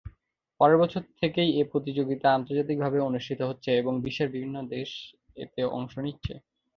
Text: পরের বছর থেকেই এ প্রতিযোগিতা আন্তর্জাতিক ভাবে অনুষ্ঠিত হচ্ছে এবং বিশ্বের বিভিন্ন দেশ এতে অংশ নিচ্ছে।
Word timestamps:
পরের 0.59 0.77
বছর 0.77 1.01
থেকেই 1.21 1.49
এ 1.53 1.71
প্রতিযোগিতা 1.71 2.27
আন্তর্জাতিক 2.31 2.77
ভাবে 2.79 2.99
অনুষ্ঠিত 3.01 3.39
হচ্ছে 3.49 3.69
এবং 3.75 3.93
বিশ্বের 4.05 4.29
বিভিন্ন 4.29 4.57
দেশ 4.73 4.89
এতে 5.37 5.61
অংশ 5.71 5.93
নিচ্ছে। 6.05 6.33